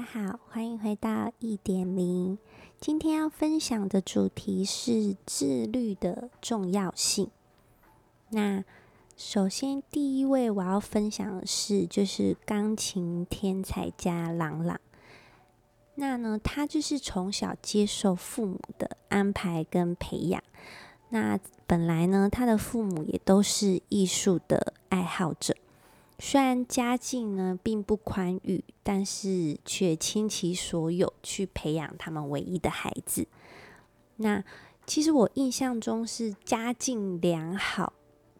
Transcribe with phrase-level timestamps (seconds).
[0.00, 2.38] 大家好，欢迎回到一点零。
[2.80, 7.30] 今天要分享的主题是自律的重要性。
[8.30, 8.64] 那
[9.14, 14.80] 首先第一位我要分享的是，就是钢琴天才家朗朗。
[15.96, 20.42] 那呢，他就是从小接受父母的安排跟培养。
[21.10, 25.54] 那本来呢，他的父母也都是艺术的爱好者。
[26.20, 33.26] 虽然家境呢并不宽裕，但是却倾其所有去培养他们唯一的孩子。
[34.16, 34.44] 那
[34.86, 37.94] 其实我印象中是家境良好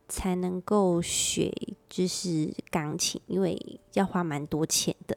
[0.08, 1.50] 才能够学，
[1.88, 5.16] 就是钢琴，因为要花蛮多钱的。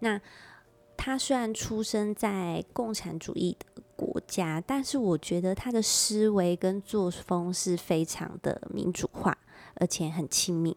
[0.00, 0.20] 那
[0.96, 9.38] 他虽然出生在共产主义的国家，但是我觉得他的思维跟作风是非常的民主化，
[9.76, 10.76] 而且很亲密。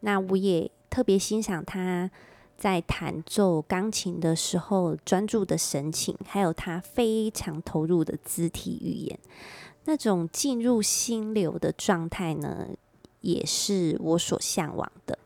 [0.00, 2.10] 那我也特别欣赏他
[2.56, 9.18] 在弹奏钢琴的时候专注的神情，还有他非常投入的肢体语言，
[9.84, 12.68] 那种进入心流的状态呢，
[13.20, 15.18] 也是我所向往的。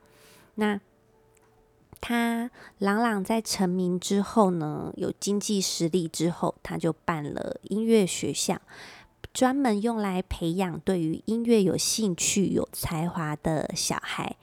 [0.57, 0.81] 那
[2.01, 8.61] 他朗朗在成名之后呢，有经济实力之后，他就办了音乐学校，
[9.33, 14.37] 专门用来培养对于音乐有兴趣、有才华的小孩。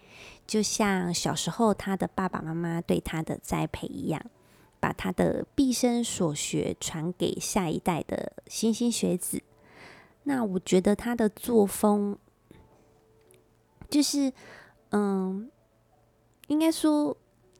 [0.45, 4.21] 就像小时候他的爸爸妈妈对他的栽培一样，
[4.79, 9.41] 把他的毕生所学传给下一代的莘莘学子。
[10.23, 12.17] 那我觉得他的作风，
[13.89, 14.31] 就是，
[14.91, 15.49] 嗯，
[16.47, 17.15] 应该说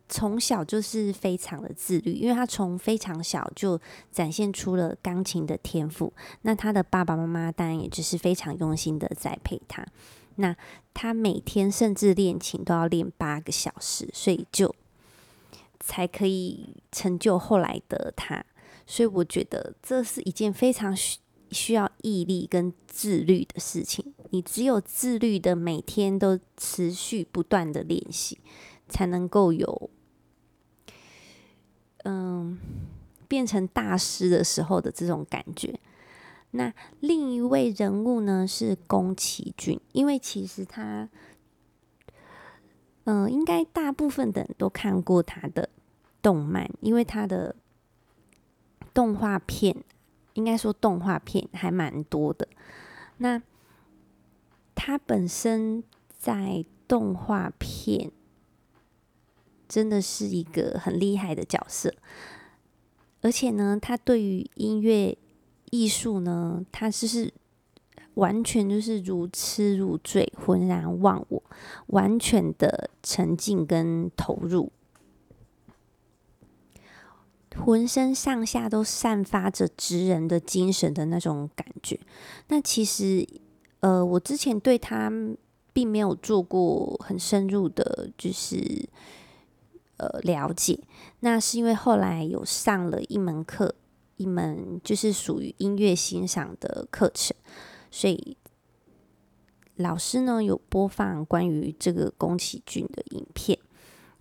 [0.10, 3.80] 从小就是非常的自律，因为他从非常小就
[4.12, 6.14] 展现出了钢琴的天赋。
[6.44, 9.86] 那他的爸爸妈妈当然也就是非常用心的栽培他。
[10.36, 10.56] 那
[10.94, 14.74] 他每天甚至练琴都要练八个小时，所以就
[15.80, 18.46] 才可以成就后来的他。
[18.86, 21.20] 所以我觉得这是一件非常需
[21.52, 24.14] 需要毅力跟自律的事情。
[24.30, 28.38] 你只有自律的每天都持续不断的练习，
[28.88, 29.90] 才能够有
[32.04, 32.58] 嗯
[33.28, 35.80] 变成大师的时候的这种感觉。
[36.52, 41.10] 那另一位人物呢，是宫崎骏，因为其实他，
[43.04, 45.70] 嗯、应该大部分的人都看过他的
[46.22, 47.54] 动漫，因为他的
[48.94, 49.84] 动画片，
[50.34, 52.48] 应该说动画片还蛮多的。
[53.18, 53.42] 那
[54.74, 55.84] 他本身
[56.18, 58.12] 在动画片
[59.68, 61.94] 真的是一个很厉害的角色，
[63.22, 65.18] 而且呢，他对于音乐。
[65.70, 67.34] 艺术呢，他是是
[68.14, 71.44] 完全就是如痴如醉、浑然忘我，
[71.88, 74.72] 完全的沉浸跟投入，
[77.54, 82.00] 浑身上下都散发着职人的精神的那种感觉。
[82.48, 83.28] 那其实，
[83.82, 85.12] 呃，我之前对他
[85.74, 88.88] 并没有做过很深入的，就是
[89.98, 90.80] 呃了解。
[91.20, 93.76] 那是因为后来有上了一门课。
[94.20, 97.38] 一门就是属于音乐欣赏的课程，
[97.92, 98.36] 所以
[99.76, 103.60] 老师呢有播放关于这个宫崎骏的影片，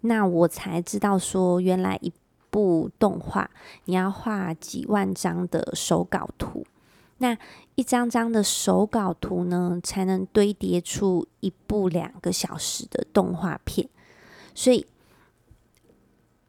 [0.03, 2.13] 那我才知道说，原来一
[2.51, 3.51] 部动画
[3.87, 6.67] 你要画几万张的手稿图，
[7.17, 7.39] 那
[7.77, 13.89] 一张张的手稿图呢，才能堆叠出一部两个小时的动画片，
[14.55, 14.87] 所以。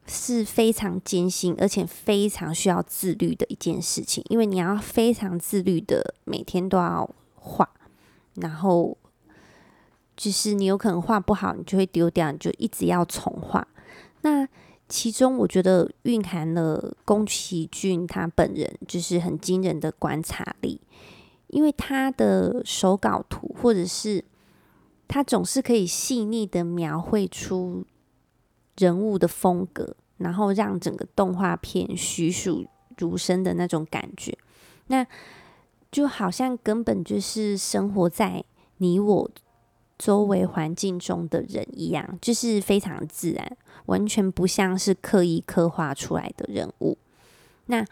[0.07, 7.69] 是非常艰辛，而且非常需要自律的一件事情，因为你要非常自律的每天都要画，
[8.35, 8.97] 然后
[10.15, 13.67] 就是你有可能画不好，你就会丢掉，你就一直要重画。
[14.21, 14.47] 那
[14.87, 20.79] 其中我觉得蕴含了宫崎骏他本人就是很惊人的观察力，
[21.47, 24.23] 因为他的手稿图或者是
[25.05, 27.85] 他总是可以细腻的描绘出。
[28.77, 34.37] 人物的风格，然后让整个动画片栩栩如生的那种感觉，
[34.87, 35.05] 那
[35.91, 38.43] 就好像根本就是生活在
[38.77, 39.31] 你我
[39.97, 43.57] 周围环境中的人一样，就是非常自然，
[43.87, 46.97] 完全不像是刻意刻画出来的人物。
[47.65, 47.83] 那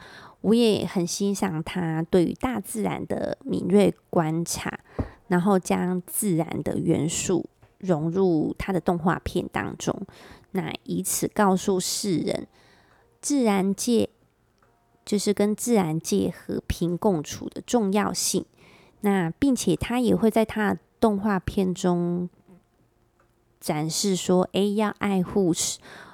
[0.42, 4.80] 我也很欣赏他对于大自然的敏锐观察，
[5.28, 7.50] 然后将自然的元素
[7.80, 10.00] 融入他的动画片当中。
[10.56, 12.48] 那以此告诉世人，
[13.22, 14.10] 自然界
[15.06, 18.46] 就是跟自然界和平共处的重要性。
[19.02, 22.30] 那并且他也会在他的动画片中
[23.60, 25.54] 展示说：“诶，要爱护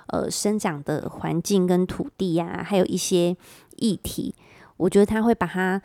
[0.08, 3.38] 呃生长的环境跟土地呀、还有一些
[3.78, 4.34] 议题，
[4.76, 5.82] 我觉得他会把它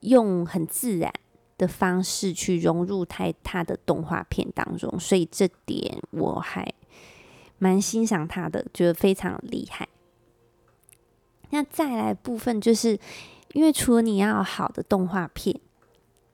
[0.00, 1.10] 用很自然
[1.56, 6.70] 的方式去融入他他的动画片当中，所以这点我还
[7.58, 9.88] 蛮欣赏他的，觉得非常厉害。
[11.50, 12.98] 那再来部分就是，
[13.52, 15.58] 因为除了你要好的动画片，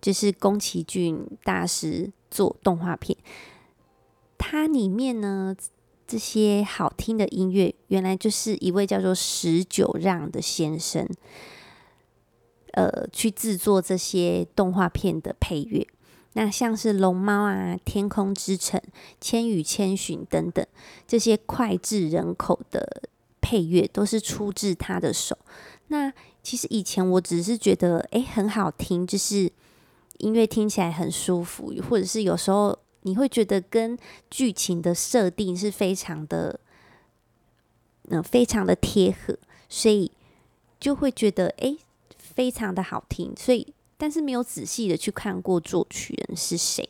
[0.00, 3.16] 就是宫崎骏大师做动画片，
[4.38, 5.54] 它里面呢
[6.06, 11.06] 这些好听的音乐，原来就是一位叫做十九让的先生，
[12.72, 15.86] 呃，去制作这些动画片的配乐。
[16.34, 18.80] 那像是龙猫啊、天空之城、
[19.20, 20.66] 千与千寻等等
[21.06, 23.02] 这些脍炙人口的。
[23.44, 25.36] 配乐都是出自他的手。
[25.88, 26.10] 那
[26.44, 29.50] 其实以前我只是觉得，诶，很好听，就是
[30.18, 33.98] 音乐听起来很舒服，或者是有时候你会觉得跟
[34.30, 36.60] 剧情的设定是非常的，
[38.08, 39.36] 嗯、非常的贴合，
[39.68, 40.12] 所以
[40.78, 41.76] 就会觉得，诶，
[42.16, 43.34] 非常的好听。
[43.36, 46.88] 所以，但是没有仔细的去看过作曲人是谁。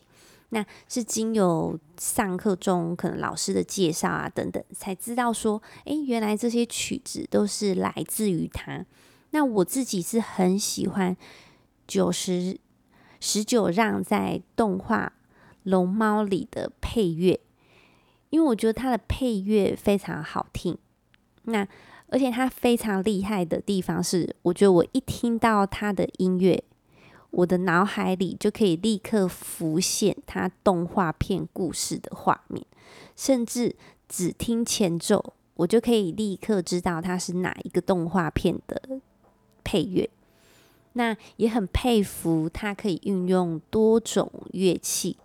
[0.49, 8.87] 那是经由上课中可能老师的介绍啊等等，才知道说，诶，原来这些曲子都是来自于他。
[9.33, 11.15] 那我自己是很喜欢
[11.87, 12.59] 九十
[13.21, 15.13] 十九让在动画
[15.65, 17.39] 《龙猫》里的配乐，
[18.31, 20.79] 因为我觉得他的配乐非常好听。
[21.43, 21.69] 那
[22.07, 26.65] 而且他非常厉害的地方是，我觉得我一听到他的音乐。
[27.33, 32.65] 我的脑海里就可以立刻浮现它动画片故事的画面，
[33.17, 33.75] 甚至
[34.09, 39.01] 只听前奏，我就可以立刻知道它是哪一个动画片的
[39.65, 40.09] 配乐。
[40.93, 45.17] 那也很佩服他可以运用多种乐器，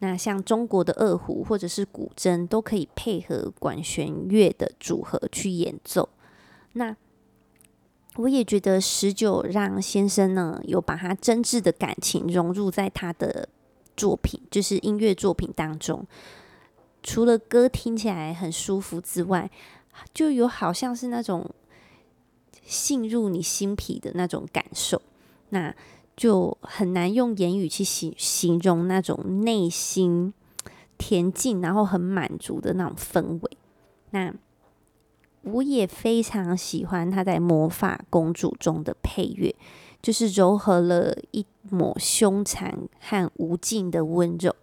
[0.00, 6.08] 那像中国的二胡或者是古筝都可以配合管弦乐的组合去演奏。
[6.72, 6.96] 那
[8.16, 13.48] 我也觉得十九让先生呢，有把他真挚的感情融入在他的
[13.96, 16.06] 作品，就是音乐作品当中。
[17.02, 19.50] 除了歌听起来很舒服之外，
[20.14, 21.48] 就有好像是那种
[22.64, 25.00] 沁入你心脾的那种感受，
[25.50, 25.74] 那
[26.16, 30.32] 就很难用言语去形形容那种内心
[30.98, 33.56] 恬静，然后很满足的那种氛围。
[34.10, 34.34] 那。
[35.46, 39.54] 我也非常喜欢他在《魔法公主》中的配乐，
[40.02, 44.54] 就是糅合了一抹凶残和无尽的温柔。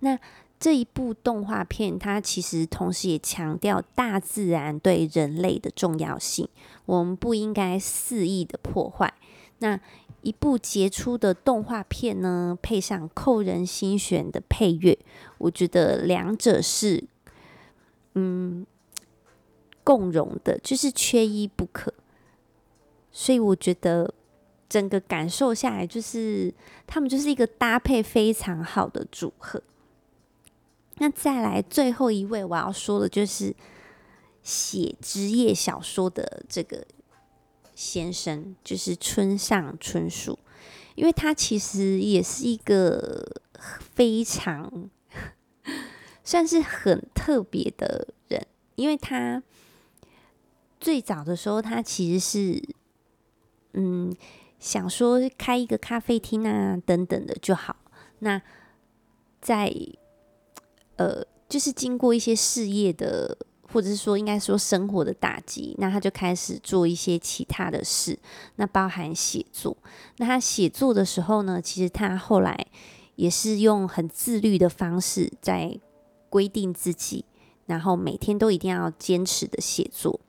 [0.00, 0.18] 那
[0.58, 6.48] 这一部动画片，它其实同时也强调大自然对人类的重要性，
[6.86, 9.14] 我们不应该肆意的破坏。
[9.58, 9.78] 那
[10.22, 14.98] 一部杰出的动画片呢，配上扣人心弦的配乐，
[15.38, 17.04] 我觉得两者是，
[18.14, 18.66] 嗯。
[19.84, 21.92] 共融的，就是缺一不可，
[23.12, 24.14] 所以我觉得
[24.66, 26.52] 整个感受下来，就是
[26.86, 29.62] 他们就是一个搭配非常好的组合。
[30.96, 33.54] 那再来最后一位我要说的，就是
[34.42, 36.86] 写职业小说的这个
[37.74, 40.38] 先生，就是村上春树，
[40.94, 43.42] 因为他其实也是一个
[43.94, 44.88] 非常
[46.24, 49.42] 算是很特别的人，因为他。
[50.84, 52.62] 最早的时候，他其实是，
[53.72, 54.14] 嗯，
[54.58, 57.74] 想说开一个咖啡厅啊，等等的就好。
[58.18, 58.42] 那
[59.40, 59.74] 在，
[60.96, 63.34] 呃，就是经过一些事业的，
[63.72, 68.18] 或者是说应该说生活的打击，那他就开始做一些其他的事，
[68.56, 69.74] 那包含写作。
[70.18, 72.66] 那他写作的时候呢，其实他后来
[73.16, 75.80] 也是用很自律的方式在
[76.28, 77.24] 规定自己，
[77.64, 80.20] 然后每天都一定要坚持的写作。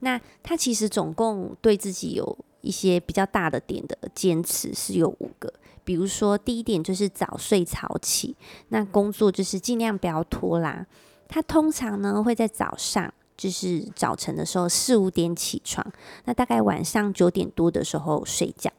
[0.00, 5.52] 那他其实总共对自己有一些比较大的点的坚持是有五个，
[5.84, 8.36] 比如说第一点就是早睡早起，
[8.68, 10.86] 那工作就是尽量不要拖拉。
[11.28, 15.86] 他通常呢会在早上，就是早晨的时候四五点起床，
[16.24, 18.70] 那大概晚上九点多的时候睡觉。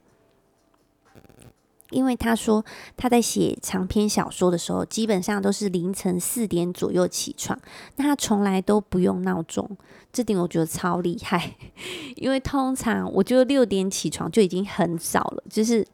[1.91, 2.65] 因为他说
[2.97, 7.59] 他在写长篇小说的时候，基本上都是凌晨四点左右起床，
[7.97, 9.69] 那他从来都不用闹钟，
[10.11, 11.55] 这点我觉得超厉害。
[12.15, 15.85] 因为通常我就六点起床就已经很早了，就是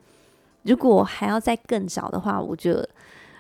[0.63, 2.87] 如果还要再更早的话，我觉得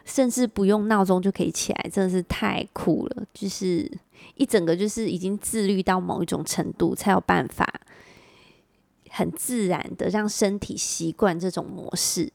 [0.05, 3.23] 甚至不用闹钟就可以起来，真的是太酷了。
[3.33, 3.91] 就是
[4.35, 7.81] 一整个就是已经自律到某一种程度，才有办法
[9.09, 12.31] 很自然的让身体习惯这种模式。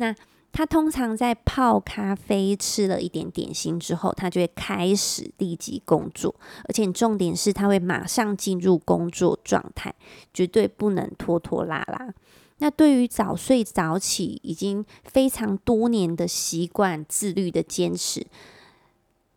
[0.00, 0.14] 那
[0.50, 9.94] 他通常在泡咖啡、吃了一点点心之后，他就会开始立即工作，而且重点是他会马上进入工作状态，
[10.34, 12.12] 绝对不能拖拖拉拉。
[12.58, 18.26] 那对于早睡早起已经非常多年的习惯、自律的坚持，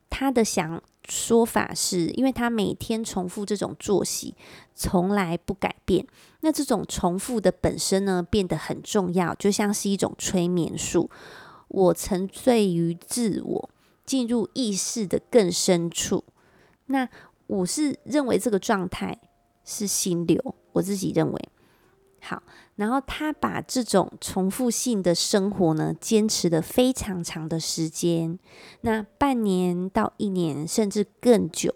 [0.10, 4.36] 他的想说法是，因为他每天重复这种作息，
[4.74, 6.06] 从来不改变。
[6.42, 11.10] 那这种重复的本身呢，变得很重要，就像是一种催眠术。
[11.68, 13.70] 我沉醉于自我，
[14.06, 16.24] 进入意识的更深处。
[16.88, 17.08] 那
[17.48, 19.20] 我是认为这个状态
[19.64, 21.50] 是心流，我自己认为。
[22.26, 22.42] 好，
[22.76, 28.40] 然后他把这种重复性的生活呢，坚持了非常长的时间，
[28.82, 31.76] 那半年到一年，甚至更久，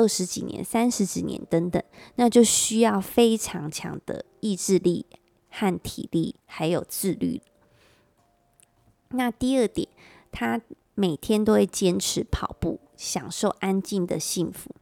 [0.00, 1.82] 二十几年、三十几年等等，
[2.14, 5.04] 那就需要非常强的意志力
[5.50, 7.42] 和体力，还有自律。
[9.10, 9.86] 那第二点，
[10.32, 10.58] 他
[10.94, 14.74] 每天都会坚持跑步，享受安静的幸福。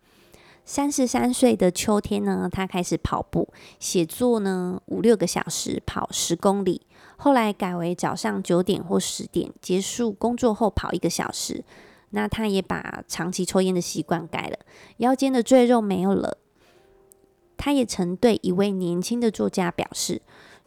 [0.64, 3.48] 三十三岁的秋天呢，他开始跑步，
[3.80, 6.82] 写作呢，五六个小时跑十公里，
[7.16, 11.64] 后来改为早上九点或十点结束工作后跑一个小时。
[12.10, 14.58] 那他也把长期抽烟的习惯改了，
[14.98, 16.38] 腰间的赘肉没有了。
[17.56, 20.22] 他也曾对一位年轻的作家表示，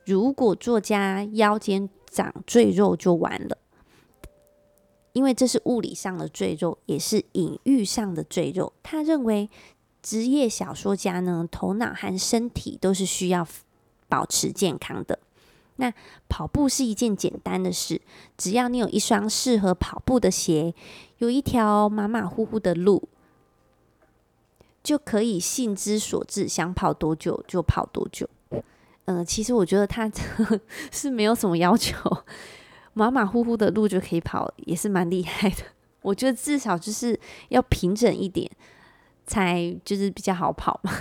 [0.06, 3.58] 如果作家腰间长赘肉就完了，
[5.14, 8.74] 因为这是物理上的赘肉，也是隐喻上的赘肉。
[8.82, 9.50] 他认为。
[10.04, 13.48] 职业小说家呢，头脑和身体都是需要
[14.10, 15.20] 保持健康的。
[15.82, 15.92] 那
[16.30, 18.00] 跑步是一件简单的事，
[18.38, 20.74] 只要你有一双适合跑步的鞋，
[21.18, 23.10] 有一条马马虎虎的路，
[24.84, 28.30] 就可以兴之所至，想跑多久就跑多久。
[29.06, 30.10] 嗯、其实我觉得他
[30.94, 31.98] 是没有什么要求，
[32.94, 35.64] 马马虎虎的路就可以跑，也是蛮厉害的。
[36.04, 37.20] 我觉得至少就是
[37.50, 38.50] 要平整一点。
[39.24, 40.92] 才就是比较好跑嘛，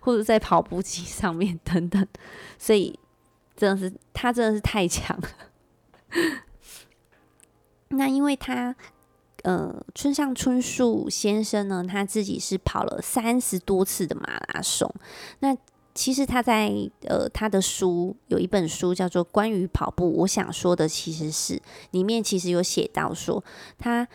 [0.00, 2.06] 或者在跑步机上面等等，
[2.56, 2.98] 所以
[3.60, 5.28] 真的是他真的是太强了。
[7.88, 8.74] 那因为他
[9.42, 14.90] 呃，村上春树先生呢，他自己是跑了三十多次的马拉松。
[15.40, 15.56] 那
[15.94, 23.44] 其实他在呃他的书有一本书叫做《关于跑步》，我想说的其实是里面其实有写到说
[23.78, 24.08] 他。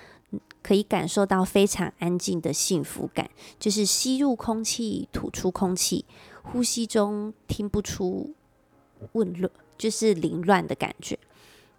[0.61, 6.05] 可以感受到非常安静的幸福感，就是吸入空气，吐出空气，
[6.41, 8.33] 呼吸中听不出
[9.05, 11.17] 混乱，就是凌乱的感觉。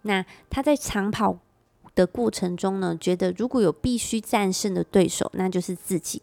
[0.02, 1.38] 那他在长跑
[1.94, 6.22] 的过程中呢，觉得如果有必须战胜的对手，那就是自己，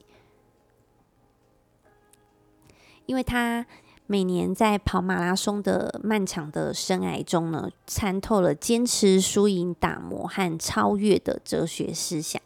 [3.05, 3.65] 因为他
[4.05, 12.41] 每年在跑马拉松的漫长的生涯中呢，参透了坚持、输赢、打磨和超越的哲学思想。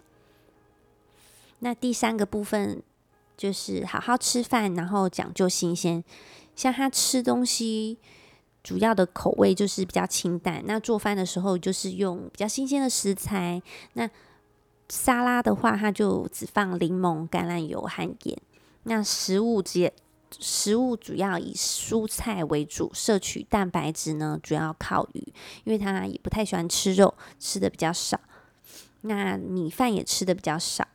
[1.59, 2.81] 那第三个部分
[3.35, 6.03] 就是好好吃饭，然后讲究新鲜。
[6.55, 7.97] 像他吃东西，
[8.67, 10.61] 主要的口味就是比较清淡。
[10.65, 13.61] 那做饭的时候，就是用比较新鲜的食材。
[13.93, 14.09] 那
[14.89, 18.37] 沙拉的话，它就只放柠檬、橄榄油和盐。
[18.83, 19.89] 那食物只
[20.37, 25.33] 食物主要以蔬菜为主，摄取蛋白质呢，主要靠鱼，
[25.63, 28.19] 因为他也不太喜欢吃肉，吃的比较少。
[28.99, 30.85] 那米饭也吃的比较少。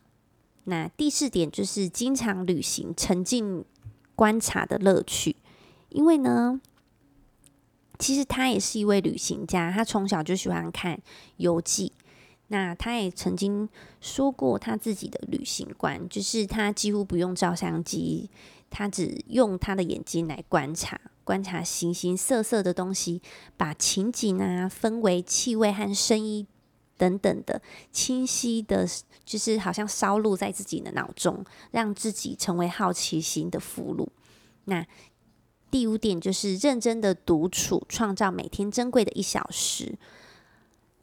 [0.65, 3.65] 那第四点就是经常旅行，沉浸
[4.15, 5.37] 观察的乐趣。
[5.89, 6.61] 因为呢，
[7.99, 11.01] 其实他也是一位旅行家，他从小就喜欢看
[11.37, 11.93] 游记。
[12.49, 13.69] 那他也曾经
[14.01, 18.29] 说过他自己的旅行观，就是他几乎不用照相机，
[18.69, 23.23] 他只用他的眼睛来观察，观察形形色色的东西，
[23.57, 26.47] 把情景啊、氛围、气味和声音。
[26.99, 28.87] 等等的清晰的，
[29.25, 34.07] 就是好像烧录在自己的脑中，让自己成为好奇心的俘虏。
[34.67, 34.87] 那
[35.73, 39.99] 第五点就是认真的独处，创造每天珍贵的一小时。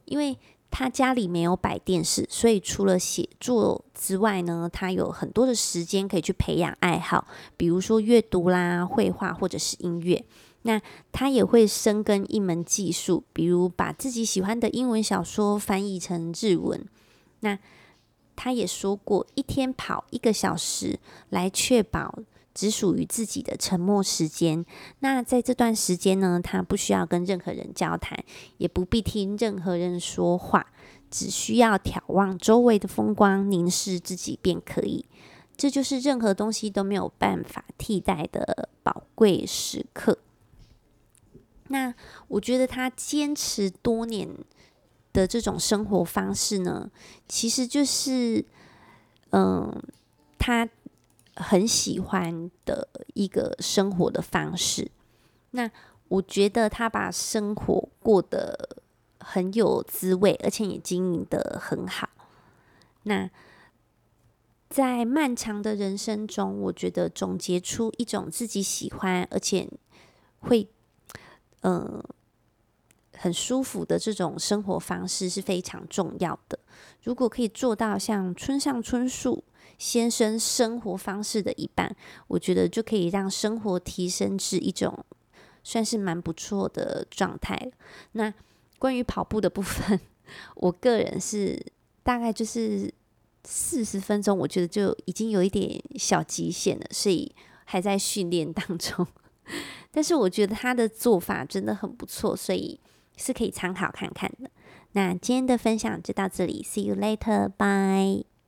[0.05, 0.38] 因为
[0.69, 10.23] 他家里没有摆电视，所以除了写作之外呢，他有很多的时间可以去培养爱好，比如说阅读啦、绘画或者是音乐。
[10.61, 10.79] 那
[11.11, 16.85] 他也会深耕一门技术，比如把自己喜欢的英文小说翻译成日文。
[17.39, 17.57] 那
[18.35, 20.99] 他也说过，一天跑一个小时，
[21.29, 22.19] 来确保
[22.59, 24.65] 只属于自己的沉默时间。
[24.99, 28.21] 那在这段时间呢，他不需要跟任何人交谈，
[28.57, 30.73] 也不必听任何人说话，
[31.09, 35.05] 只需要眺望周围的风光，凝视自己便可以。
[35.55, 40.17] 这就是任何东西都没有办法替代的宝贵时刻。
[41.69, 41.93] 那
[42.27, 44.27] 我觉得他坚持多年
[45.13, 46.91] 的这种生活方式呢，
[47.29, 48.43] 其实就是，
[49.29, 49.81] 嗯，
[50.37, 50.67] 他
[51.39, 54.91] 很喜欢的一个生活的方式。
[55.51, 55.72] 那
[56.10, 58.77] 我觉得他把生活过得
[59.19, 62.10] 很有滋味，而且也经营得很好。
[63.03, 63.29] 那
[64.69, 69.67] 在漫长的人生中，我觉得总结出一种自己喜欢而且
[70.41, 70.67] 会，
[71.62, 72.03] 嗯，
[73.17, 76.60] 很舒服的这种生活方式是非常重要的。
[77.03, 79.43] 如果可以做到像村上春树
[79.79, 81.95] 先生生活方式的一半，
[82.27, 85.03] 我觉得就可以让生活提升至一种。
[85.62, 87.71] 算是蛮不错的状态。
[88.13, 88.33] 那
[88.79, 90.00] 关于跑步的部分，
[90.55, 91.62] 我个人是
[92.01, 92.91] 大概就是
[93.43, 99.05] 四十分钟，我觉得就已经有一点小极限了，所以还在训练当中。
[99.91, 102.79] 但是我觉得他的做法真的很不错，所以
[103.17, 104.50] 是可以参考看看的。
[104.93, 108.38] 那今天的分享就到这里，See you later，bye。